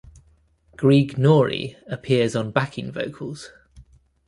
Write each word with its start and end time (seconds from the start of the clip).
Greig 0.77 1.11
Nori 1.19 1.75
appears 1.87 2.35
on 2.35 2.49
backing 2.49 2.91
vocals. 2.91 3.51